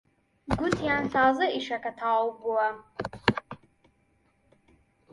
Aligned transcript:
گوتیان 0.59 1.03
تازە 1.13 1.45
ئیشەکە 1.55 1.91
تەواو 1.99 2.35
بووە 2.39 2.67